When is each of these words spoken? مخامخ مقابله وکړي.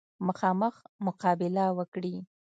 مخامخ 0.27 0.75
مقابله 1.05 1.65
وکړي. 1.79 2.15